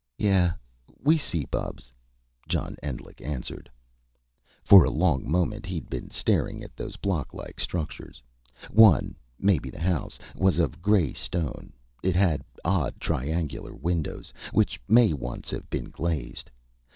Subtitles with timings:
[0.17, 0.53] "Yeah,
[1.03, 1.93] we see, Bubs,"
[2.49, 3.69] John Endlich answered.
[4.63, 8.19] For a long moment he'd been staring at those blocklike structures.
[8.71, 11.71] One maybe the house was of grey stone.
[12.01, 16.49] It had odd, triangular windows, which may once have been glazed.